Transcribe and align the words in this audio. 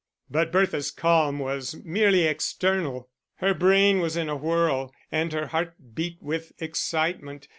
But 0.31 0.51
Bertha's 0.51 0.89
calm 0.89 1.37
was 1.37 1.75
merely 1.85 2.23
external, 2.23 3.11
her 3.35 3.53
brain 3.53 3.99
was 3.99 4.17
in 4.17 4.29
a 4.29 4.35
whirl, 4.35 4.91
and 5.11 5.31
her 5.31 5.45
heart 5.45 5.75
beat 5.93 6.17
with 6.19 6.53
excitement. 6.59 7.47